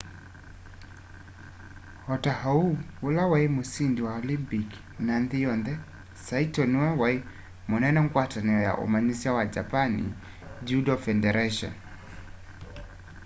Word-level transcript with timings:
ota 2.13 2.31
oũ 2.53 2.65
ũla 3.05 3.23
waĩ 3.31 3.47
mũsĩndĩ 3.55 4.01
wa 4.07 4.13
olympik 4.21 4.69
na 5.05 5.13
nthĩ 5.23 5.39
yonthe 5.45 5.73
saĩto 6.25 6.61
nĩwe 6.71 6.89
waĩ 7.01 7.17
mũnene 7.69 7.99
ngwatanĩo 8.05 8.59
ya 8.67 8.73
ũmanyĩsya 8.83 9.29
wa 9.37 9.43
japan 9.53 9.91
judo 10.67 10.93
fedaratĩon 11.03 11.73